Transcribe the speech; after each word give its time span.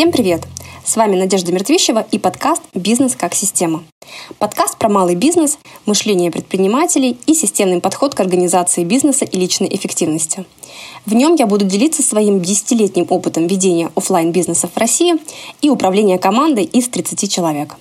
Всем 0.00 0.12
привет! 0.12 0.44
С 0.82 0.96
вами 0.96 1.14
Надежда 1.14 1.52
Мертвищева 1.52 2.06
и 2.10 2.18
подкаст 2.18 2.62
«Бизнес 2.72 3.14
как 3.14 3.34
система». 3.34 3.84
Подкаст 4.38 4.78
про 4.78 4.88
малый 4.88 5.14
бизнес, 5.14 5.58
мышление 5.84 6.30
предпринимателей 6.30 7.18
и 7.26 7.34
системный 7.34 7.82
подход 7.82 8.14
к 8.14 8.20
организации 8.20 8.82
бизнеса 8.82 9.26
и 9.26 9.38
личной 9.38 9.68
эффективности. 9.70 10.46
В 11.04 11.12
нем 11.12 11.34
я 11.34 11.46
буду 11.46 11.66
делиться 11.66 12.02
своим 12.02 12.40
десятилетним 12.40 13.08
опытом 13.10 13.46
ведения 13.46 13.90
офлайн 13.94 14.32
бизнесов 14.32 14.70
в 14.74 14.78
России 14.78 15.16
и 15.60 15.68
управления 15.68 16.16
командой 16.16 16.64
из 16.64 16.88
30 16.88 17.30
человек. 17.30 17.76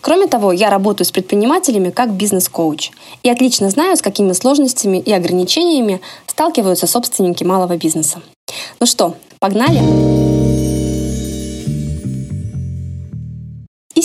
Кроме 0.00 0.26
того, 0.26 0.52
я 0.52 0.70
работаю 0.70 1.06
с 1.06 1.12
предпринимателями 1.12 1.90
как 1.90 2.14
бизнес-коуч 2.14 2.92
и 3.22 3.28
отлично 3.28 3.68
знаю, 3.68 3.98
с 3.98 4.00
какими 4.00 4.32
сложностями 4.32 4.96
и 4.96 5.12
ограничениями 5.12 6.00
сталкиваются 6.28 6.86
собственники 6.86 7.44
малого 7.44 7.76
бизнеса. 7.76 8.22
Ну 8.80 8.86
что, 8.86 9.16
погнали? 9.38 9.80
И 9.80 10.57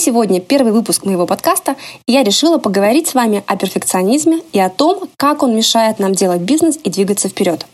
сегодня 0.04 0.42
первый 0.42 0.74
выпуск 0.74 1.06
моего 1.06 1.26
подкаста, 1.26 1.78
и 2.06 2.12
я 2.12 2.24
решила 2.24 2.58
поговорить 2.58 3.08
с 3.08 3.14
вами 3.14 3.42
о 3.48 3.56
перфекционизме 3.56 4.42
и 4.52 4.60
о 4.60 4.70
том, 4.70 5.08
как 5.16 5.44
он 5.44 5.56
мешает 5.56 5.98
нам 6.00 6.14
делать 6.14 6.42
бизнес 6.42 6.78
и 6.84 6.90
двигаться 6.90 7.30
вперед. 7.30 7.66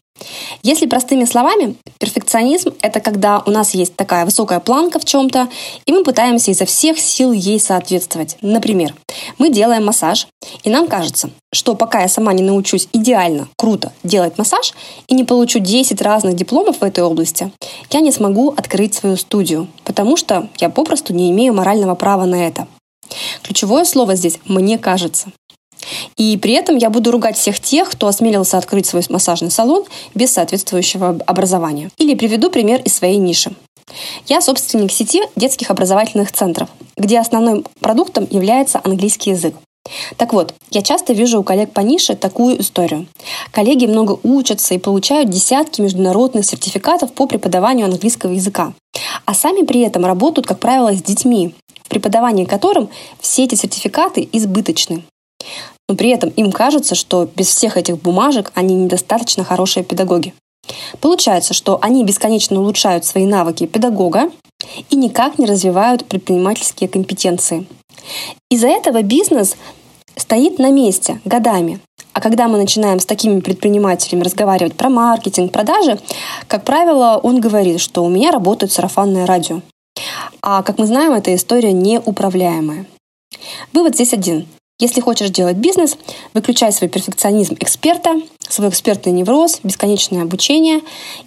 Если 0.64 0.86
простыми 0.86 1.26
словами, 1.26 1.76
перфекционизм— 2.00 2.74
это 2.82 3.00
когда 3.00 3.44
у 3.46 3.52
нас 3.52 3.74
есть 3.74 3.96
такая 3.96 4.26
высокая 4.26 4.60
планка 4.60 5.00
в 5.00 5.06
чем-то, 5.06 5.50
и 5.86 5.92
мы 5.92 6.04
пытаемся 6.04 6.52
изо 6.52 6.66
всех 6.66 7.00
сил 7.00 7.32
ей 7.32 7.60
соответствовать. 7.60 8.38
Например, 8.42 8.94
мы 9.38 9.50
делаем 9.50 9.86
массаж, 9.86 10.28
и 10.64 10.70
нам 10.70 10.88
кажется, 10.88 11.30
что 11.52 11.76
пока 11.76 12.02
я 12.02 12.08
сама 12.08 12.34
не 12.34 12.44
научусь 12.44 12.88
идеально, 12.94 13.48
круто 13.58 13.92
делать 14.04 14.38
массаж 14.38 14.74
и 15.08 15.16
не 15.16 15.24
получу 15.24 15.60
10 15.60 16.02
разных 16.02 16.36
дипломов 16.36 16.80
в 16.80 16.84
этой 16.84 17.04
области, 17.04 17.52
я 17.92 18.00
не 18.02 18.12
смогу 18.12 18.54
открыть 18.56 18.94
свою 18.94 19.18
студию, 19.18 19.68
потому 19.84 20.18
что 20.18 20.50
я 20.60 20.70
попросту 20.70 21.14
не 21.14 21.32
имею 21.32 21.54
морального 21.54 21.96
права 21.96 22.26
на 22.26 22.48
это. 22.48 22.68
Ключевое 23.44 23.86
слово 23.86 24.16
здесь 24.16 24.40
«мне 24.46 24.78
кажется». 24.78 25.32
И 26.20 26.36
при 26.38 26.54
этом 26.54 26.76
я 26.76 26.90
буду 26.90 27.12
ругать 27.12 27.38
всех 27.38 27.62
тех, 27.62 27.90
кто 27.90 28.08
осмелился 28.08 28.58
открыть 28.58 28.86
свой 28.86 29.02
массажный 29.10 29.50
салон 29.50 29.86
без 30.14 30.34
соответствующего 30.34 31.18
образования. 31.26 31.90
Или 31.98 32.14
приведу 32.14 32.52
пример 32.52 32.82
из 32.82 32.94
своей 32.94 33.18
ниши. 33.18 33.54
Я 34.28 34.42
собственник 34.42 34.92
сети 34.92 35.22
детских 35.38 35.72
образовательных 35.72 36.32
центров, 36.34 36.70
где 36.98 37.20
основным 37.20 37.66
продуктом 37.80 38.28
является 38.30 38.82
английский 38.84 39.32
язык. 39.32 39.56
Так 40.18 40.34
вот, 40.34 40.54
я 40.72 40.82
часто 40.82 41.14
вижу 41.14 41.40
у 41.40 41.44
коллег 41.44 41.72
по 41.72 41.80
нише 41.80 42.16
такую 42.16 42.60
историю. 42.62 43.08
Коллеги 43.52 43.86
много 43.86 44.20
учатся 44.22 44.74
и 44.74 44.78
получают 44.78 45.30
десятки 45.30 45.80
международных 45.80 46.46
сертификатов 46.46 47.14
по 47.14 47.28
преподаванию 47.28 47.86
английского 47.86 48.34
языка, 48.34 48.74
а 49.26 49.34
сами 49.34 49.66
при 49.66 49.82
этом 49.82 50.06
работают, 50.06 50.46
как 50.46 50.60
правило, 50.60 50.94
с 50.94 51.02
детьми, 51.02 51.56
в 51.82 51.88
преподавании 51.88 52.44
которым 52.44 52.90
все 53.20 53.46
эти 53.46 53.56
сертификаты 53.56 54.28
избыточны 54.34 55.04
но 55.90 55.96
при 55.96 56.10
этом 56.12 56.30
им 56.30 56.54
кажется, 56.54 56.96
что 56.96 57.28
без 57.36 57.48
всех 57.48 57.76
этих 57.76 58.02
бумажек 58.02 58.52
они 58.56 58.76
недостаточно 58.76 59.44
хорошие 59.44 59.84
педагоги. 59.84 60.34
Получается, 61.02 61.54
что 61.54 61.80
они 61.82 62.06
бесконечно 62.06 62.62
улучшают 62.62 63.04
свои 63.04 63.26
навыки 63.26 63.66
педагога 63.66 64.30
и 64.90 64.96
никак 64.96 65.40
не 65.40 65.48
развивают 65.48 66.06
предпринимательские 66.06 66.88
компетенции. 66.88 67.66
Из-за 68.52 68.68
этого 68.68 69.02
бизнес 69.02 69.56
стоит 70.16 70.60
на 70.60 70.70
месте 70.70 71.20
годами. 71.26 71.80
А 72.14 72.22
когда 72.22 72.48
мы 72.48 72.58
начинаем 72.58 73.00
с 73.00 73.06
такими 73.06 73.40
предпринимателями 73.40 74.24
разговаривать 74.24 74.76
про 74.76 74.90
маркетинг, 74.90 75.52
продажи, 75.52 76.00
как 76.48 76.66
правило, 76.66 77.20
он 77.22 77.40
говорит, 77.40 77.80
что 77.80 78.04
у 78.04 78.10
меня 78.10 78.32
работает 78.32 78.72
сарафанное 78.72 79.26
радио. 79.26 79.62
А 80.42 80.62
как 80.62 80.78
мы 80.78 80.86
знаем, 80.86 81.14
эта 81.14 81.34
история 81.34 81.72
неуправляемая. 81.72 82.86
Вывод 83.74 83.96
здесь 83.96 84.14
один. 84.14 84.48
Если 84.80 85.02
хочешь 85.02 85.30
делать 85.30 85.58
бизнес, 85.58 85.98
выключай 86.34 86.72
свой 86.72 86.90
перфекционизм 86.90 87.56
эксперта, 87.60 88.22
свой 88.48 88.70
экспертный 88.70 89.12
невроз, 89.12 89.60
бесконечное 89.62 90.24
обучение 90.24 90.80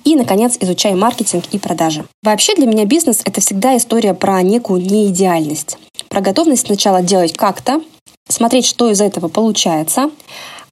и, 0.04 0.16
наконец, 0.16 0.56
изучай 0.58 0.94
маркетинг 0.94 1.44
и 1.52 1.58
продажи. 1.58 2.06
Вообще 2.22 2.54
для 2.54 2.66
меня 2.66 2.86
бизнес— 2.86 3.20
это 3.26 3.42
всегда 3.42 3.76
история 3.76 4.14
про 4.14 4.40
некую 4.40 4.80
неидеальность, 4.80 5.76
про 6.08 6.22
готовность 6.22 6.66
сначала 6.66 7.02
делать 7.02 7.34
как-то, 7.34 7.82
смотреть, 8.26 8.64
что 8.64 8.90
из 8.90 9.02
этого 9.02 9.28
получается, 9.28 10.10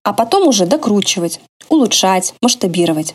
а 0.02 0.14
потом 0.14 0.48
уже 0.48 0.64
докручивать, 0.64 1.38
улучшать, 1.68 2.32
масштабировать. 2.41 3.14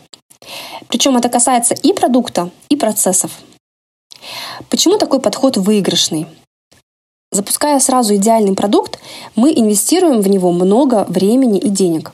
Причем 0.86 1.16
это 1.16 1.28
касается 1.28 1.74
и 1.74 1.92
продукта, 1.92 2.50
и 2.68 2.76
процессов. 2.76 3.32
Почему 4.70 4.96
такой 4.96 5.20
подход 5.20 5.56
выигрышный? 5.56 6.26
Запуская 7.36 7.78
сразу 7.80 8.14
идеальный 8.16 8.54
продукт, 8.54 8.98
мы 9.34 9.52
инвестируем 9.54 10.22
в 10.22 10.28
него 10.28 10.52
много 10.52 11.04
времени 11.06 11.58
и 11.58 11.68
денег. 11.68 12.12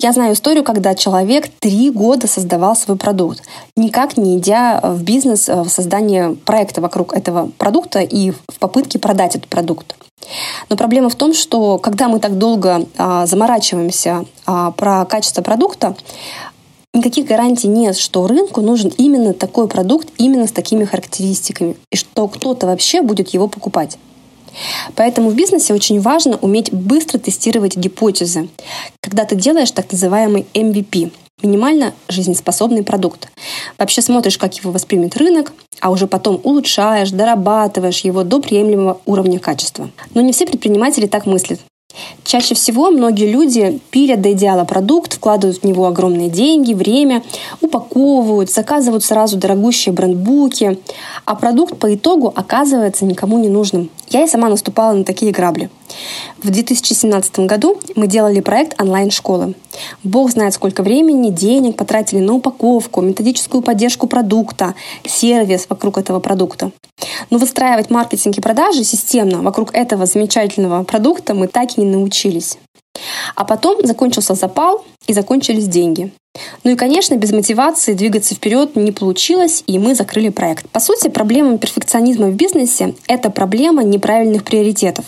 Я 0.00 0.10
знаю 0.10 0.34
историю, 0.34 0.64
когда 0.64 0.96
человек 0.96 1.48
три 1.60 1.90
года 1.90 2.26
создавал 2.26 2.74
свой 2.74 2.96
продукт, 2.96 3.42
никак 3.76 4.16
не 4.16 4.36
идя 4.38 4.80
в 4.82 5.04
бизнес 5.04 5.46
в 5.46 5.68
создание 5.68 6.34
проекта 6.44 6.80
вокруг 6.80 7.14
этого 7.14 7.52
продукта 7.56 8.00
и 8.00 8.32
в 8.32 8.58
попытке 8.58 8.98
продать 8.98 9.36
этот 9.36 9.46
продукт. 9.46 9.94
Но 10.70 10.76
проблема 10.76 11.08
в 11.08 11.14
том, 11.14 11.32
что 11.32 11.78
когда 11.78 12.08
мы 12.08 12.18
так 12.18 12.36
долго 12.36 12.84
а, 12.98 13.26
заморачиваемся 13.26 14.24
а, 14.44 14.72
про 14.72 15.04
качество 15.04 15.42
продукта, 15.42 15.94
никаких 16.92 17.26
гарантий 17.26 17.68
нет, 17.68 17.96
что 17.96 18.26
рынку 18.26 18.60
нужен 18.60 18.92
именно 18.96 19.34
такой 19.34 19.68
продукт, 19.68 20.08
именно 20.18 20.48
с 20.48 20.52
такими 20.52 20.84
характеристиками, 20.84 21.76
и 21.92 21.96
что 21.96 22.26
кто-то 22.26 22.66
вообще 22.66 23.02
будет 23.02 23.28
его 23.28 23.46
покупать. 23.46 23.98
Поэтому 24.94 25.30
в 25.30 25.34
бизнесе 25.34 25.74
очень 25.74 26.00
важно 26.00 26.36
уметь 26.38 26.72
быстро 26.72 27.18
тестировать 27.18 27.76
гипотезы, 27.76 28.48
когда 29.00 29.24
ты 29.24 29.36
делаешь 29.36 29.70
так 29.70 29.90
называемый 29.92 30.46
MVP 30.54 31.10
минимально 31.42 31.92
жизнеспособный 32.08 32.82
продукт. 32.82 33.28
Вообще 33.78 34.00
смотришь, 34.00 34.38
как 34.38 34.54
его 34.54 34.72
воспримет 34.72 35.16
рынок, 35.16 35.52
а 35.80 35.90
уже 35.90 36.06
потом 36.06 36.40
улучшаешь, 36.42 37.10
дорабатываешь 37.10 38.00
его 38.00 38.24
до 38.24 38.40
приемлемого 38.40 39.00
уровня 39.04 39.38
качества. 39.38 39.90
Но 40.14 40.22
не 40.22 40.32
все 40.32 40.46
предприниматели 40.46 41.06
так 41.06 41.26
мыслят. 41.26 41.60
Чаще 42.26 42.56
всего 42.56 42.90
многие 42.90 43.30
люди 43.30 43.80
пилят 43.90 44.20
до 44.20 44.32
идеала 44.32 44.64
продукт, 44.64 45.14
вкладывают 45.14 45.62
в 45.62 45.64
него 45.64 45.86
огромные 45.86 46.28
деньги, 46.28 46.74
время, 46.74 47.22
упаковывают, 47.60 48.50
заказывают 48.50 49.04
сразу 49.04 49.36
дорогущие 49.36 49.92
брендбуки, 49.92 50.80
а 51.24 51.36
продукт 51.36 51.78
по 51.78 51.94
итогу 51.94 52.32
оказывается 52.34 53.04
никому 53.04 53.38
не 53.38 53.48
нужным. 53.48 53.90
Я 54.08 54.24
и 54.24 54.28
сама 54.28 54.48
наступала 54.48 54.92
на 54.92 55.04
такие 55.04 55.30
грабли. 55.30 55.70
В 56.42 56.50
2017 56.50 57.40
году 57.40 57.78
мы 57.94 58.06
делали 58.06 58.40
проект 58.40 58.80
онлайн-школы. 58.80 59.54
Бог 60.02 60.30
знает, 60.30 60.54
сколько 60.54 60.82
времени, 60.82 61.30
денег 61.30 61.76
потратили 61.76 62.20
на 62.20 62.34
упаковку, 62.34 63.00
методическую 63.00 63.62
поддержку 63.62 64.06
продукта, 64.06 64.74
сервис 65.04 65.66
вокруг 65.68 65.98
этого 65.98 66.20
продукта. 66.20 66.70
Но 67.30 67.38
выстраивать 67.38 67.90
маркетинг 67.90 68.38
и 68.38 68.40
продажи 68.40 68.84
системно 68.84 69.42
вокруг 69.42 69.74
этого 69.74 70.06
замечательного 70.06 70.84
продукта 70.84 71.34
мы 71.34 71.48
так 71.48 71.76
и 71.76 71.80
не 71.80 71.86
научились. 71.86 72.58
А 73.34 73.44
потом 73.44 73.84
закончился 73.84 74.34
запал 74.34 74.84
и 75.06 75.12
закончились 75.12 75.68
деньги. 75.68 76.12
Ну 76.64 76.72
и, 76.72 76.76
конечно, 76.76 77.16
без 77.16 77.32
мотивации 77.32 77.94
двигаться 77.94 78.34
вперед 78.34 78.76
не 78.76 78.92
получилось, 78.92 79.64
и 79.66 79.78
мы 79.78 79.94
закрыли 79.94 80.28
проект. 80.28 80.68
По 80.68 80.80
сути, 80.80 81.08
проблема 81.08 81.58
перфекционизма 81.58 82.26
в 82.28 82.34
бизнесе– 82.34 82.94
это 83.06 83.30
проблема 83.30 83.82
неправильных 83.82 84.44
приоритетов. 84.44 85.06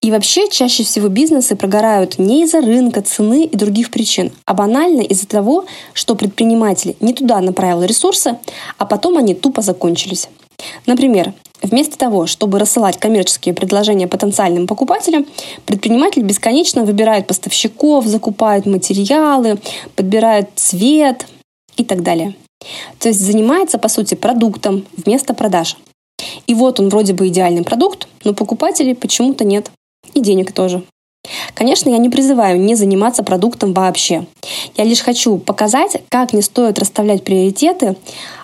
И 0.00 0.10
вообще 0.10 0.48
чаще 0.48 0.84
всего 0.84 1.08
бизнесы 1.08 1.56
прогорают 1.56 2.18
не 2.18 2.44
из-за 2.44 2.60
рынка, 2.60 3.02
цены 3.02 3.44
и 3.44 3.56
других 3.56 3.90
причин, 3.90 4.32
а 4.44 4.54
банально 4.54 5.00
из-за 5.00 5.26
того, 5.26 5.64
что 5.94 6.14
предприниматель 6.14 6.96
не 7.00 7.12
туда 7.14 7.40
направил 7.40 7.82
ресурсы, 7.82 8.38
а 8.78 8.86
потом 8.86 9.16
они 9.16 9.34
тупо 9.34 9.62
закончились. 9.62 10.28
Например, 10.86 11.32
вместо 11.62 11.96
того, 11.98 12.26
чтобы 12.26 12.58
рассылать 12.58 12.98
коммерческие 12.98 13.54
предложения 13.54 14.06
потенциальным 14.06 14.66
покупателям, 14.66 15.26
предприниматель 15.64 16.22
бесконечно 16.22 16.84
выбирает 16.84 17.26
поставщиков, 17.26 18.06
закупает 18.06 18.66
материалы, 18.66 19.58
подбирает 19.94 20.50
цвет 20.54 21.26
и 21.76 21.84
так 21.84 22.02
далее. 22.02 22.34
То 22.98 23.08
есть 23.08 23.20
занимается, 23.20 23.78
по 23.78 23.88
сути, 23.88 24.14
продуктом 24.14 24.86
вместо 24.96 25.34
продаж. 25.34 25.76
И 26.46 26.54
вот 26.54 26.80
он 26.80 26.88
вроде 26.88 27.12
бы 27.12 27.28
идеальный 27.28 27.62
продукт, 27.62 28.08
но 28.24 28.34
покупателей 28.34 28.94
почему-то 28.94 29.44
нет. 29.44 29.70
И 30.14 30.20
денег 30.20 30.52
тоже. 30.52 30.82
Конечно, 31.54 31.90
я 31.90 31.98
не 31.98 32.08
призываю 32.08 32.60
не 32.60 32.74
заниматься 32.74 33.22
продуктом 33.22 33.72
вообще. 33.72 34.26
Я 34.76 34.84
лишь 34.84 35.00
хочу 35.00 35.38
показать, 35.38 36.02
как 36.08 36.32
не 36.32 36.42
стоит 36.42 36.78
расставлять 36.78 37.24
приоритеты, 37.24 37.96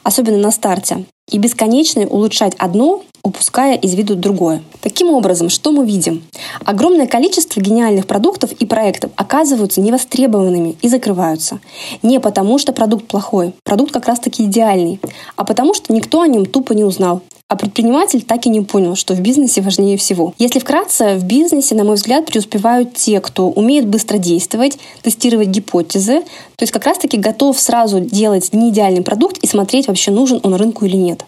особенно 0.02 0.38
на 0.38 0.50
старте, 0.50 1.04
и 1.30 1.38
бесконечно 1.38 2.02
улучшать 2.02 2.54
одно, 2.58 3.02
упуская 3.22 3.76
из 3.76 3.94
виду 3.94 4.16
другое. 4.16 4.62
Таким 4.80 5.10
образом, 5.10 5.48
что 5.48 5.70
мы 5.72 5.86
видим? 5.86 6.22
Огромное 6.64 7.06
количество 7.06 7.60
гениальных 7.60 8.06
продуктов 8.06 8.52
и 8.52 8.66
проектов 8.66 9.10
оказываются 9.16 9.80
невостребованными 9.80 10.76
и 10.82 10.88
закрываются. 10.88 11.60
Не 12.02 12.20
потому, 12.20 12.58
что 12.58 12.72
продукт 12.72 13.06
плохой, 13.06 13.54
продукт 13.64 13.92
как 13.92 14.06
раз 14.06 14.18
таки 14.20 14.44
идеальный, 14.44 15.00
а 15.36 15.44
потому, 15.44 15.74
что 15.74 15.92
никто 15.92 16.20
о 16.20 16.26
нем 16.26 16.46
тупо 16.46 16.72
не 16.72 16.84
узнал. 16.84 17.22
а 17.52 17.56
предприниматель 17.56 18.22
так 18.22 18.46
и 18.46 18.48
не 18.48 18.62
понял, 18.62 18.96
что 18.96 19.12
в 19.12 19.20
бизнесе 19.20 19.60
важнее 19.60 19.98
всего. 19.98 20.32
Если 20.38 20.58
вкратце, 20.58 21.16
в 21.16 21.24
бизнесе, 21.24 21.74
на 21.74 21.84
мой 21.84 21.96
взгляд, 21.96 22.24
преуспевают 22.24 22.94
те, 22.94 23.20
кто 23.20 23.50
умеет 23.50 23.86
быстро 23.86 24.16
действовать, 24.16 24.78
тестировать 25.02 25.48
гипотезы, 25.48 26.22
то 26.22 26.62
есть 26.62 26.72
как 26.72 26.86
раз-таки 26.86 27.18
готов 27.18 27.60
сразу 27.60 28.00
делать 28.00 28.54
не 28.54 28.70
идеальный 28.70 29.02
продукт 29.02 29.36
и 29.36 29.46
смотреть, 29.46 29.86
вообще 29.88 30.12
нужен 30.12 30.40
он 30.42 30.54
рынку 30.54 30.86
или 30.86 30.96
нет. 30.96 31.26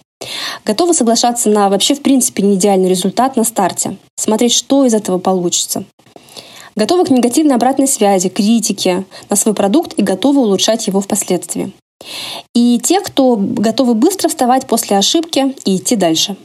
Готовы 0.64 0.94
соглашаться 0.94 1.50
на 1.50 1.68
вообще 1.68 1.94
в 1.94 2.02
принципе 2.02 2.42
не 2.42 2.54
идеальный 2.54 2.88
результат 2.88 3.36
на 3.36 3.44
старте, 3.44 3.96
смотреть, 4.16 4.52
что 4.52 4.84
из 4.84 4.94
этого 4.94 5.18
получится. 5.18 5.84
Готовы 6.76 7.04
к 7.04 7.10
негативной 7.10 7.54
обратной 7.54 7.86
связи, 7.86 8.28
критике 8.28 9.04
на 9.30 9.36
свой 9.36 9.54
продукт 9.54 9.94
и 9.96 10.02
готовы 10.02 10.40
улучшать 10.40 10.86
его 10.86 11.00
впоследствии. 11.00 11.72
И 12.54 12.80
те, 12.82 13.00
кто 13.00 13.36
готовы 13.36 13.94
быстро 13.94 14.28
вставать 14.28 14.66
после 14.66 14.98
ошибки 14.98 15.54
и 15.64 15.76
идти 15.76 15.96
дальше. 15.96 16.36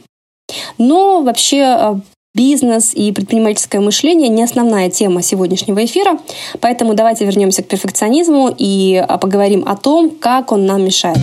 Но 0.78 1.22
вообще 1.22 1.76
э, 1.78 1.94
бизнес 2.34 2.94
и 2.94 3.12
предпринимательское 3.12 3.80
мышление 3.80 4.28
не 4.28 4.42
основная 4.42 4.90
тема 4.90 5.22
сегодняшнего 5.22 5.84
эфира, 5.84 6.18
поэтому 6.60 6.94
давайте 6.94 7.24
вернемся 7.24 7.62
к 7.62 7.68
перфекционизму 7.68 8.54
и 8.56 9.04
э, 9.06 9.18
поговорим 9.18 9.64
о 9.66 9.76
том, 9.76 10.10
как 10.10 10.52
он 10.52 10.66
нам 10.66 10.84
мешает. 10.84 11.18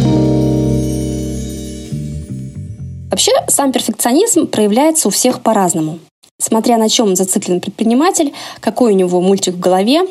Вообще, 3.09 3.31
сам 3.47 3.71
перфекционизм 3.71 4.47
проявляется 4.47 5.07
у 5.07 5.11
всех 5.11 5.41
по-разному. 5.41 5.99
Смотря 6.39 6.77
на 6.77 6.89
чем 6.89 7.15
зациклен 7.15 7.61
предприниматель, 7.61 8.33
какой 8.59 8.93
у 8.93 8.95
него 8.95 9.21
мультик 9.21 9.55
в 9.55 9.59
голове, 9.59 10.01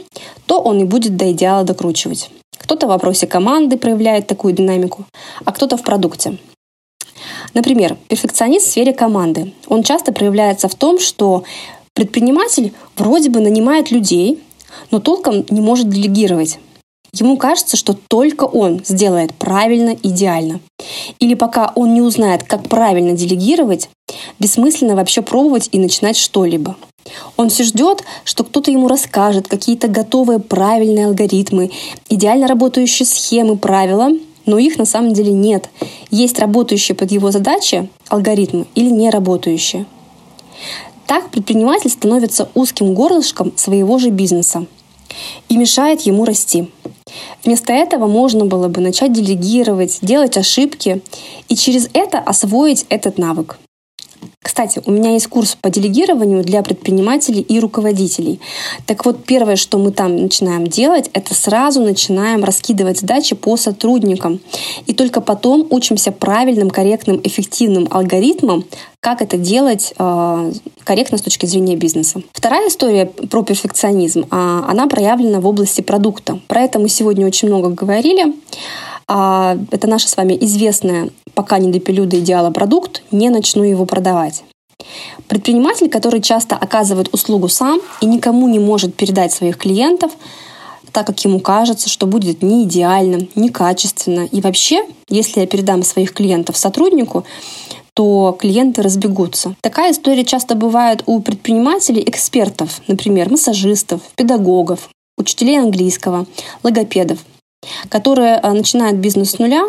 то 0.46 0.60
он 0.60 0.80
и 0.80 0.84
будет 0.84 1.16
до 1.16 1.30
идеала 1.30 1.62
докручивать. 1.62 2.30
Кто-то 2.56 2.86
в 2.86 2.88
вопросе 2.88 3.26
команды 3.26 3.76
проявляет 3.76 4.26
такую 4.26 4.54
динамику, 4.54 5.04
а 5.44 5.52
кто-то 5.52 5.76
в 5.76 5.82
продукте. 5.82 6.38
Например, 7.54 7.96
перфекционист 8.08 8.66
в 8.66 8.70
сфере 8.70 8.92
команды. 8.92 9.52
Он 9.68 9.82
часто 9.82 10.12
проявляется 10.12 10.68
в 10.68 10.74
том, 10.74 10.98
что 10.98 11.44
предприниматель 11.94 12.72
вроде 12.96 13.30
бы 13.30 13.40
нанимает 13.40 13.90
людей, 13.90 14.42
но 14.90 15.00
толком 15.00 15.44
не 15.50 15.60
может 15.60 15.88
делегировать. 15.88 16.58
Ему 17.18 17.36
кажется, 17.36 17.76
что 17.76 17.94
только 18.08 18.44
он 18.44 18.82
сделает 18.84 19.34
правильно, 19.34 19.96
идеально. 20.02 20.60
Или 21.18 21.34
пока 21.34 21.72
он 21.74 21.94
не 21.94 22.02
узнает, 22.02 22.42
как 22.42 22.68
правильно 22.68 23.12
делегировать, 23.12 23.88
бессмысленно 24.38 24.94
вообще 24.94 25.22
пробовать 25.22 25.68
и 25.72 25.78
начинать 25.78 26.16
что-либо. 26.16 26.76
Он 27.36 27.48
все 27.48 27.64
ждет, 27.64 28.04
что 28.24 28.44
кто-то 28.44 28.70
ему 28.70 28.88
расскажет 28.88 29.48
какие-то 29.48 29.88
готовые 29.88 30.40
правильные 30.40 31.06
алгоритмы, 31.06 31.70
идеально 32.08 32.48
работающие 32.48 33.06
схемы, 33.06 33.56
правила, 33.56 34.10
но 34.44 34.58
их 34.58 34.76
на 34.76 34.84
самом 34.84 35.12
деле 35.12 35.32
нет. 35.32 35.70
Есть 36.10 36.38
работающие 36.38 36.94
под 36.94 37.10
его 37.12 37.30
задачи 37.30 37.88
алгоритмы 38.08 38.66
или 38.74 38.90
не 38.90 39.10
работающие. 39.10 39.86
Так 41.06 41.30
предприниматель 41.30 41.90
становится 41.90 42.48
узким 42.54 42.92
горлышком 42.94 43.52
своего 43.56 43.98
же 43.98 44.10
бизнеса 44.10 44.66
и 45.48 45.56
мешает 45.56 46.02
ему 46.02 46.24
расти. 46.24 46.68
Вместо 47.44 47.72
этого 47.72 48.06
можно 48.06 48.44
было 48.44 48.68
бы 48.68 48.80
начать 48.80 49.12
делегировать, 49.12 49.98
делать 50.02 50.36
ошибки 50.36 51.02
и 51.48 51.54
через 51.54 51.88
это 51.92 52.18
освоить 52.18 52.86
этот 52.88 53.18
навык. 53.18 53.58
Кстати, 54.46 54.80
у 54.86 54.92
меня 54.92 55.10
есть 55.10 55.26
курс 55.26 55.56
по 55.60 55.70
делегированию 55.70 56.44
для 56.44 56.62
предпринимателей 56.62 57.40
и 57.40 57.58
руководителей. 57.58 58.38
Так 58.86 59.04
вот, 59.04 59.24
первое, 59.24 59.56
что 59.56 59.76
мы 59.76 59.90
там 59.90 60.16
начинаем 60.16 60.68
делать, 60.68 61.10
это 61.14 61.34
сразу 61.34 61.82
начинаем 61.82 62.44
раскидывать 62.44 63.00
задачи 63.00 63.34
по 63.34 63.56
сотрудникам. 63.56 64.38
И 64.86 64.94
только 64.94 65.20
потом 65.20 65.66
учимся 65.70 66.12
правильным, 66.12 66.70
корректным, 66.70 67.20
эффективным 67.24 67.88
алгоритмам, 67.90 68.64
как 69.00 69.20
это 69.20 69.36
делать 69.36 69.92
э, 69.98 70.52
корректно 70.84 71.18
с 71.18 71.22
точки 71.22 71.46
зрения 71.46 71.74
бизнеса. 71.74 72.22
Вторая 72.32 72.68
история 72.68 73.06
про 73.06 73.42
перфекционизм, 73.42 74.20
э, 74.20 74.26
она 74.30 74.86
проявлена 74.86 75.40
в 75.40 75.46
области 75.48 75.80
продукта. 75.80 76.38
Про 76.46 76.60
это 76.60 76.78
мы 76.78 76.88
сегодня 76.88 77.26
очень 77.26 77.48
много 77.48 77.70
говорили. 77.70 78.32
А 79.08 79.56
это 79.70 79.86
наша 79.86 80.08
с 80.08 80.16
вами 80.16 80.36
известная, 80.40 81.10
пока 81.34 81.58
не 81.58 81.70
допилю 81.70 82.06
до 82.06 82.18
идеала 82.18 82.50
продукт, 82.50 83.02
не 83.12 83.30
начну 83.30 83.62
его 83.62 83.86
продавать. 83.86 84.42
Предприниматель, 85.28 85.88
который 85.88 86.20
часто 86.20 86.56
оказывает 86.56 87.12
услугу 87.14 87.48
сам 87.48 87.80
и 88.00 88.06
никому 88.06 88.48
не 88.48 88.58
может 88.58 88.94
передать 88.94 89.32
своих 89.32 89.58
клиентов, 89.58 90.12
так 90.92 91.06
как 91.06 91.24
ему 91.24 91.40
кажется, 91.40 91.88
что 91.88 92.06
будет 92.06 92.42
не 92.42 92.64
идеально, 92.64 93.26
не 93.34 93.48
качественно. 93.50 94.26
И 94.30 94.40
вообще, 94.40 94.84
если 95.08 95.40
я 95.40 95.46
передам 95.46 95.82
своих 95.82 96.12
клиентов 96.12 96.56
сотруднику, 96.56 97.24
то 97.94 98.36
клиенты 98.38 98.82
разбегутся. 98.82 99.56
Такая 99.62 99.92
история 99.92 100.24
часто 100.24 100.54
бывает 100.54 101.02
у 101.06 101.20
предпринимателей, 101.20 102.02
экспертов, 102.06 102.80
например, 102.88 103.30
массажистов, 103.30 104.00
педагогов, 104.16 104.90
учителей 105.16 105.58
английского, 105.58 106.26
логопедов– 106.62 107.18
которые 107.88 108.40
э, 108.42 108.52
начинают 108.52 108.96
бизнес 108.98 109.32
с 109.32 109.38
нуля 109.38 109.64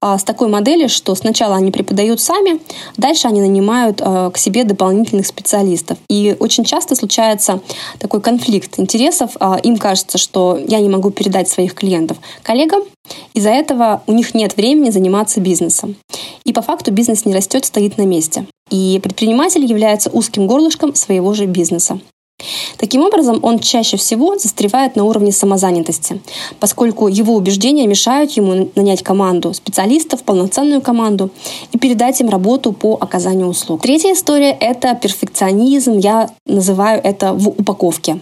а, 0.00 0.18
с 0.18 0.24
такой 0.24 0.48
модели, 0.48 0.86
что 0.86 1.14
сначала 1.14 1.56
они 1.56 1.70
преподают 1.70 2.20
сами, 2.20 2.60
дальше 2.96 3.28
они 3.28 3.40
нанимают 3.40 4.00
э, 4.00 4.30
к 4.32 4.38
себе 4.38 4.64
дополнительных 4.64 5.26
специалистов. 5.26 5.98
И 6.08 6.36
очень 6.38 6.64
часто 6.64 6.94
случается 6.94 7.60
такой 7.98 8.20
конфликт 8.20 8.78
интересов. 8.78 9.32
А, 9.40 9.58
им 9.62 9.76
кажется, 9.76 10.18
что 10.18 10.58
я 10.66 10.80
не 10.80 10.88
могу 10.88 11.10
передать 11.10 11.48
своих 11.48 11.74
клиентов 11.74 12.18
коллегам, 12.42 12.82
из-за 13.34 13.50
этого 13.50 14.02
у 14.06 14.12
них 14.12 14.34
нет 14.34 14.56
времени 14.56 14.90
заниматься 14.90 15.40
бизнесом. 15.40 15.96
И 16.44 16.52
по 16.52 16.62
факту 16.62 16.92
бизнес 16.92 17.24
не 17.24 17.34
растет, 17.34 17.64
стоит 17.64 17.98
на 17.98 18.06
месте. 18.06 18.46
И 18.70 19.00
предприниматель 19.02 19.64
является 19.64 20.10
узким 20.10 20.46
горлышком 20.46 20.94
своего 20.94 21.34
же 21.34 21.46
бизнеса. 21.46 22.00
Таким 22.78 23.02
образом, 23.02 23.38
он 23.42 23.58
чаще 23.58 23.96
всего 23.96 24.38
застревает 24.38 24.96
на 24.96 25.04
уровне 25.04 25.32
самозанятости, 25.32 26.20
поскольку 26.58 27.08
его 27.08 27.34
убеждения 27.34 27.86
мешают 27.86 28.32
ему 28.32 28.70
нанять 28.74 29.02
команду 29.02 29.54
специалистов, 29.54 30.22
полноценную 30.22 30.80
команду 30.80 31.30
и 31.72 31.78
передать 31.78 32.20
им 32.20 32.28
работу 32.28 32.72
по 32.72 32.96
оказанию 33.00 33.48
услуг. 33.48 33.82
Третья 33.82 34.12
история— 34.12 34.50
это 34.60 34.94
перфекционизм, 34.94 35.98
я 35.98 36.30
называю 36.46 37.00
это 37.02 37.32
в 37.32 37.48
упаковке. 37.48 38.20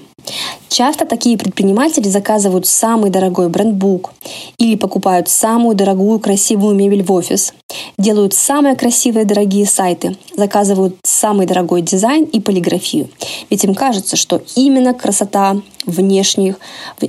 Часто 0.69 1.07
такие 1.07 1.39
предприниматели 1.39 2.09
заказывают 2.09 2.67
самый 2.67 3.11
дорогой 3.11 3.49
брендбук 3.49 4.13
или 4.59 4.77
покупают 4.77 5.29
самую 5.29 5.75
дорогую 5.75 6.21
красивую 6.21 6.75
мебель 6.75 7.03
в 7.03 7.13
офис, 7.13 7.55
делают 7.99 8.35
самые 8.35 8.77
красивые 8.77 9.25
дорогие 9.25 9.67
сайты, 9.67 10.17
заказывают 10.37 10.97
самый 11.03 11.47
дорогой 11.47 11.83
дизайн 11.83 12.25
и 12.25 12.41
полиграфию. 12.41 13.09
Ведь 13.51 13.65
им 13.65 13.75
кажется, 13.75 14.17
что 14.17 14.43
именно 14.57 14.95
красота 14.95 15.57
внешних 15.85 16.57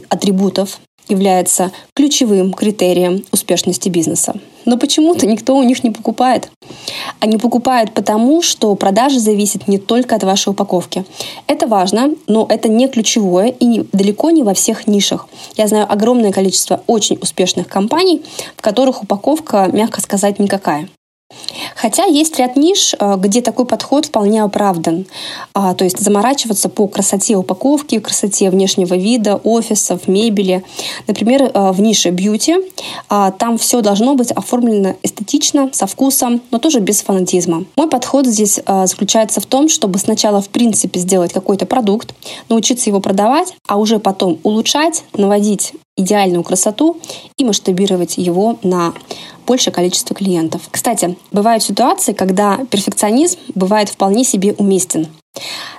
атрибутов 0.10 0.80
является 1.10 1.72
ключевым 1.94 2.54
критерием 2.54 3.24
успешности 3.32 3.90
бизнеса. 3.90 4.34
Но 4.66 4.78
почему-то 4.78 5.26
никто 5.26 5.56
у 5.56 5.64
них 5.64 5.84
не 5.84 5.90
покупает. 5.90 6.52
Они 7.20 7.38
покупают 7.38 7.94
потому, 7.94 8.42
что 8.42 8.76
продажи 8.76 9.20
зависят 9.20 9.68
не 9.68 9.80
только 9.80 10.16
от 10.16 10.24
вашей 10.24 10.50
упаковки. 10.50 11.06
Это 11.48 11.68
важно, 11.68 12.14
но 12.28 12.46
это 12.48 12.70
не 12.70 12.88
ключевое 12.88 13.48
и 13.48 13.86
далеко 13.92 14.32
не 14.32 14.44
во 14.44 14.54
всех 14.54 14.88
нишах. 14.88 15.28
Я 15.56 15.68
знаю 15.68 15.92
огромное 15.92 16.32
количество 16.32 16.84
очень 16.88 17.18
успешных 17.22 17.68
компаний, 17.68 18.22
в 18.56 18.62
которых 18.62 19.04
упаковка, 19.04 19.70
мягко 19.72 20.02
сказать, 20.02 20.40
никакая. 20.40 20.88
Хотя 21.76 22.04
есть 22.06 22.38
ряд 22.38 22.58
ниш, 22.58 22.94
э, 23.00 23.16
где 23.18 23.42
такой 23.42 23.66
подход 23.66 24.06
вполне 24.06 24.44
оправдан. 24.44 25.06
А, 25.54 25.74
то 25.74 25.86
есть 25.86 26.00
заморачиваться 26.00 26.68
по 26.68 26.88
красоте 26.88 27.38
упаковки, 27.38 28.00
красоте 28.00 28.50
внешнего 28.50 28.96
вида, 28.96 29.36
офисов, 29.38 30.08
мебели. 30.08 30.64
Например, 31.08 31.44
э, 31.44 31.72
в 31.72 31.80
нише 31.80 32.10
бьюти 32.10 32.58
а, 33.08 33.32
там 33.32 33.58
все 33.58 33.82
должно 33.82 34.16
быть 34.16 34.32
оформлено 34.32 34.96
эстетично, 35.04 35.70
со 35.72 35.88
вкусом, 35.88 36.42
но 36.52 36.58
тоже 36.58 36.80
без 36.80 37.02
фанатизма. 37.02 37.64
Мой 37.78 37.88
подход 37.90 38.26
здесь 38.26 38.60
э, 38.66 38.88
заключается 38.88 39.40
в 39.40 39.46
том, 39.46 39.70
чтобы 39.70 40.00
сначала 40.00 40.42
в 40.42 40.50
принципе 40.50 41.00
сделать 41.00 41.32
какой-то 41.32 41.66
продукт, 41.66 42.14
научиться 42.50 42.90
его 42.90 43.00
продавать, 43.00 43.54
а 43.68 43.78
уже 43.78 44.00
потом 44.00 44.40
улучшать, 44.44 45.04
наводить 45.14 45.74
идеальную 46.00 46.44
красоту 46.44 46.98
и 47.38 47.44
масштабировать 47.44 48.18
его 48.18 48.58
на 48.64 48.94
большее 49.46 49.74
количество 49.74 50.16
клиентов. 50.16 50.62
Кстати, 50.72 51.18
бывают 51.32 51.64
ситуации, 51.64 52.14
когда 52.14 52.60
перфекционизм 52.70 53.40
бывает 53.56 53.90
вполне 53.90 54.24
себе 54.24 54.54
уместен. 54.54 55.08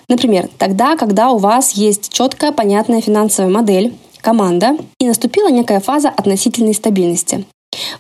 Например, 0.08 0.48
тогда, 0.58 0.96
когда 0.96 1.30
у 1.30 1.38
вас 1.38 1.72
есть 1.72 2.12
четкая, 2.12 2.52
понятная 2.52 3.00
финансовая 3.00 3.50
модель, 3.50 3.94
команда, 4.20 4.76
и 4.98 5.06
наступила 5.06 5.50
некая 5.50 5.80
фаза 5.80 6.08
относительной 6.08 6.74
стабильности. 6.74 7.46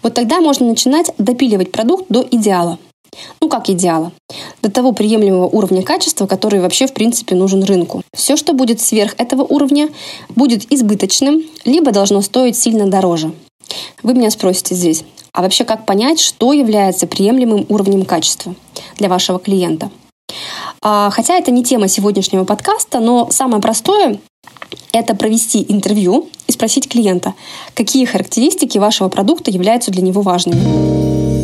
Вот 0.02 0.14
тогда 0.14 0.40
можно 0.40 0.66
начинать 0.66 1.12
допиливать 1.18 1.72
продукт 1.72 2.06
до 2.08 2.26
идеала. 2.30 2.78
Ну 3.40 3.48
как 3.48 3.68
идеала? 3.68 4.12
До 4.62 4.70
того 4.70 4.92
приемлемого 4.92 5.46
уровня 5.46 5.82
качества, 5.82 6.26
который 6.26 6.60
вообще 6.60 6.86
в 6.86 6.92
принципе 6.92 7.34
нужен 7.34 7.64
рынку. 7.64 8.02
Все, 8.14 8.36
что 8.36 8.52
будет 8.52 8.80
сверх 8.80 9.14
этого 9.18 9.42
уровня, 9.42 9.88
будет 10.28 10.72
избыточным, 10.72 11.42
либо 11.64 11.92
должно 11.92 12.22
стоить 12.22 12.56
сильно 12.56 12.86
дороже. 12.86 13.32
Вы 14.02 14.14
меня 14.14 14.30
спросите 14.30 14.74
здесь, 14.74 15.04
а 15.32 15.42
вообще 15.42 15.64
как 15.64 15.86
понять, 15.86 16.20
что 16.20 16.52
является 16.52 17.06
приемлемым 17.06 17.66
уровнем 17.68 18.04
качества? 18.04 18.54
для 19.00 19.08
вашего 19.08 19.40
клиента. 19.40 19.90
А, 20.82 21.10
хотя 21.10 21.34
это 21.34 21.50
не 21.50 21.64
тема 21.64 21.88
сегодняшнего 21.88 22.44
подкаста, 22.44 23.00
но 23.00 23.28
самое 23.30 23.60
простое– 23.60 24.20
это 24.92 25.16
провести 25.16 25.64
интервью 25.68 26.28
и 26.46 26.52
спросить 26.52 26.88
клиента, 26.88 27.34
какие 27.74 28.04
характеристики 28.04 28.78
вашего 28.78 29.08
продукта 29.08 29.50
являются 29.50 29.90
для 29.90 30.02
него 30.02 30.22
важными. 30.22 31.39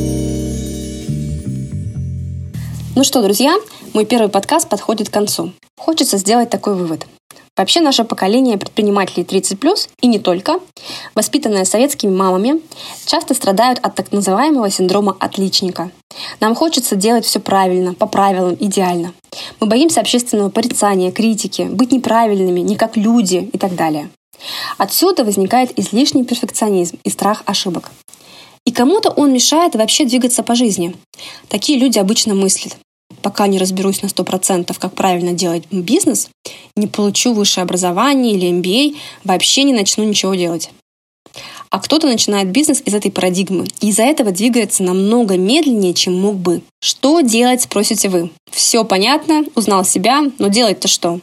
Ну 2.96 3.04
что, 3.04 3.20
друзья, 3.20 3.54
мой 3.92 4.06
первый 4.06 4.30
подкаст 4.30 4.70
подходит 4.70 5.10
к 5.10 5.12
концу. 5.12 5.52
Хочется 5.76 6.16
сделать 6.16 6.48
такой 6.48 6.74
вывод. 6.74 7.06
Вообще 7.54 7.82
наше 7.82 8.04
поколение 8.04 8.56
предпринимателей 8.56 9.22
30+, 9.22 9.90
и 10.00 10.06
не 10.06 10.18
только, 10.18 10.60
воспитанное 11.14 11.66
советскими 11.66 12.10
мамами, 12.10 12.62
часто 13.04 13.34
страдают 13.34 13.80
от 13.82 13.94
так 13.96 14.12
называемого 14.12 14.70
синдрома 14.70 15.14
отличника. 15.20 15.90
Нам 16.40 16.54
хочется 16.54 16.96
делать 16.96 17.26
все 17.26 17.38
правильно, 17.38 17.92
по 17.92 18.06
правилам, 18.06 18.56
идеально. 18.58 19.12
Мы 19.60 19.66
боимся 19.66 20.00
общественного 20.00 20.48
порицания, 20.48 21.12
критики, 21.12 21.68
быть 21.70 21.92
неправильными, 21.92 22.60
не 22.60 22.76
как 22.76 22.96
люди 22.96 23.50
и 23.52 23.58
так 23.58 23.74
далее. 23.74 24.08
Отсюда 24.78 25.22
возникает 25.22 25.78
излишний 25.78 26.24
перфекционизм 26.24 26.98
и 27.04 27.10
страх 27.10 27.42
ошибок. 27.44 27.90
И 28.64 28.72
кому-то 28.72 29.10
он 29.10 29.34
мешает 29.34 29.74
вообще 29.74 30.06
двигаться 30.06 30.42
по 30.42 30.54
жизни. 30.54 30.96
Такие 31.48 31.78
люди 31.78 31.98
обычно 31.98 32.34
мыслят 32.34 32.78
пока 33.26 33.48
не 33.48 33.58
разберусь 33.58 34.02
на 34.02 34.06
100%, 34.06 34.72
как 34.78 34.92
правильно 34.92 35.32
делать 35.32 35.64
бизнес, 35.72 36.30
не 36.76 36.86
получу 36.86 37.32
высшее 37.32 37.64
образование 37.64 38.34
или 38.34 38.52
MBA, 38.52 38.96
вообще 39.24 39.64
не 39.64 39.72
начну 39.72 40.04
ничего 40.04 40.36
делать. 40.36 40.70
А 41.68 41.80
кто-то 41.80 42.06
начинает 42.06 42.52
бизнес 42.52 42.80
из 42.84 42.94
этой 42.94 43.10
парадигмы 43.10 43.64
и 43.80 43.88
из-за 43.88 44.04
этого 44.04 44.30
двигается 44.30 44.84
намного 44.84 45.36
медленнее, 45.36 45.92
чем 45.92 46.14
мог 46.14 46.36
бы. 46.36 46.62
Что 46.80 47.20
делать, 47.20 47.62
спросите 47.62 48.10
вы? 48.10 48.30
Все 48.52 48.84
понятно, 48.84 49.44
узнал 49.56 49.84
себя, 49.84 50.22
но 50.38 50.46
делать-то 50.46 50.86
что? 50.86 51.18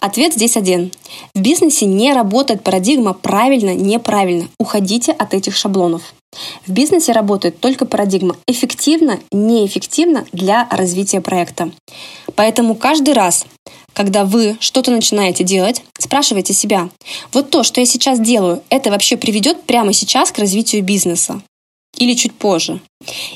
Ответ 0.00 0.34
здесь 0.34 0.56
один. 0.56 0.92
В 1.34 1.40
бизнесе 1.40 1.86
не 1.86 2.12
работает 2.12 2.62
парадигма 2.62 3.14
правильно-неправильно. 3.14 4.48
Уходите 4.58 5.12
от 5.12 5.34
этих 5.34 5.56
шаблонов. 5.56 6.14
В 6.66 6.72
бизнесе 6.72 7.12
работает 7.12 7.58
только 7.58 7.86
парадигма 7.86 8.36
эффективно, 8.46 9.18
неэффективно 9.32 10.26
для 10.32 10.68
развития 10.70 11.20
проекта. 11.20 11.70
Поэтому 12.36 12.74
каждый 12.74 13.14
раз, 13.14 13.46
когда 13.94 14.24
вы 14.24 14.56
что-то 14.60 14.90
начинаете 14.90 15.42
делать, 15.42 15.82
спрашивайте 15.98 16.52
себя, 16.52 16.90
вот 17.32 17.50
то, 17.50 17.62
что 17.62 17.80
я 17.80 17.86
сейчас 17.86 18.20
делаю, 18.20 18.62
это 18.68 18.90
вообще 18.90 19.16
приведет 19.16 19.62
прямо 19.62 19.92
сейчас 19.92 20.30
к 20.30 20.38
развитию 20.38 20.84
бизнеса? 20.84 21.40
Или 21.96 22.14
чуть 22.14 22.34
позже? 22.34 22.80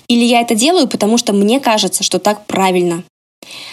Или 0.07 0.25
я 0.25 0.41
это 0.41 0.55
делаю, 0.55 0.87
потому 0.87 1.19
что 1.19 1.33
мне 1.33 1.59
кажется, 1.59 2.05
что 2.05 2.19
так 2.19 2.47
правильно? 2.47 3.03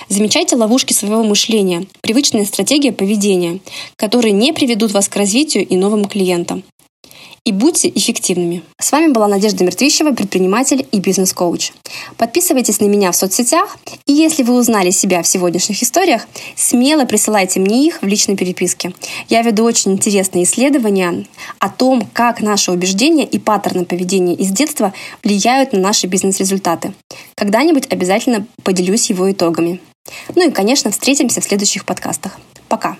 Замечайте 0.07 0.55
ловушки 0.55 0.93
своего 0.93 1.23
мышления, 1.23 1.85
привычные 2.01 2.45
стратегии 2.45 2.89
поведения, 2.89 3.59
которые 3.95 4.31
не 4.31 4.53
приведут 4.53 4.91
вас 4.91 5.07
к 5.07 5.15
развитию 5.15 5.67
и 5.67 5.75
новым 5.75 6.05
клиентам 6.05 6.63
и 7.45 7.51
будьте 7.51 7.91
эффективными. 7.93 8.63
С 8.79 8.91
вами 8.91 9.11
была 9.11 9.27
Надежда 9.27 9.63
Мертвищева, 9.63 10.11
предприниматель 10.11 10.85
и 10.91 10.99
бизнес-коуч. 10.99 11.71
Подписывайтесь 12.17 12.79
на 12.79 12.85
меня 12.85 13.11
в 13.11 13.15
соцсетях, 13.15 13.77
и 14.05 14.13
если 14.13 14.43
вы 14.43 14.55
узнали 14.55 14.91
себя 14.91 15.21
в 15.21 15.27
сегодняшних 15.27 15.81
историях, 15.83 16.27
смело 16.55 17.05
присылайте 17.05 17.59
мне 17.59 17.87
их 17.87 18.01
в 18.01 18.05
личной 18.05 18.35
переписке. 18.35 18.93
Я 19.27 19.41
веду 19.41 19.63
очень 19.63 19.93
интересные 19.93 20.43
исследования 20.43 21.25
о 21.59 21.69
том, 21.69 22.07
как 22.13 22.41
наши 22.41 22.71
убеждения 22.71 23.25
и 23.25 23.39
паттерны 23.39 23.85
поведения 23.85 24.35
из 24.35 24.49
детства 24.49 24.93
влияют 25.23 25.73
на 25.73 25.79
наши 25.79 26.07
бизнес-результаты. 26.07 26.93
Когда-нибудь 27.35 27.87
обязательно 27.91 28.45
поделюсь 28.63 29.09
его 29.09 29.31
итогами. 29.31 29.79
Ну 30.35 30.47
и, 30.47 30.51
конечно, 30.51 30.91
встретимся 30.91 31.41
в 31.41 31.43
следующих 31.43 31.85
подкастах. 31.85 32.39
Пока! 32.67 32.97